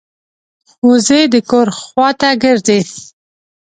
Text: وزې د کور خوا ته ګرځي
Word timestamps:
وزې 0.87 1.21
د 1.33 1.35
کور 1.49 1.67
خوا 1.79 2.09
ته 2.19 2.29
ګرځي 2.43 2.79